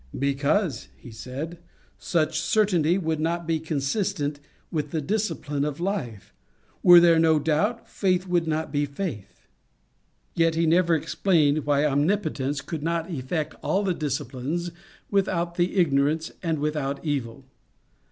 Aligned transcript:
"Because," 0.31 0.87
he 0.95 1.11
said," 1.11 1.59
such 1.99 2.39
certainty 2.41 2.97
would 2.97 3.19
not 3.19 3.45
be 3.45 3.59
consistent 3.59 4.39
with 4.71 4.89
the 4.89 4.99
discipline 4.99 5.63
of 5.63 5.79
life. 5.79 6.33
Were 6.81 6.99
there 6.99 7.19
no 7.19 7.37
doubt, 7.37 7.87
faith 7.87 8.25
would 8.25 8.47
not 8.47 8.71
be 8.71 8.87
faith." 8.87 9.45
Yet 10.33 10.55
he 10.55 10.65
never 10.65 10.95
explained 10.95 11.67
why 11.67 11.85
omnipotence 11.85 12.61
could 12.61 12.81
ROBERT 12.81 13.03
BROWNING 13.03 13.21
31 13.21 13.21
not 13.21 13.23
effect 13.23 13.55
all 13.61 13.83
the 13.83 13.93
discipline 13.93 14.59
without 15.11 15.53
the 15.53 15.75
ignorance, 15.75 16.31
and 16.41 16.57
without 16.57 17.05
evil. 17.05 17.45